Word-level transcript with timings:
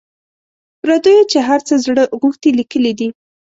پردیو 0.81 1.27
چي 1.31 1.39
هر 1.47 1.59
څه 1.67 1.73
زړه 1.85 2.03
غوښتي 2.21 2.49
لیکلي 2.59 2.93
دي. 2.99 3.09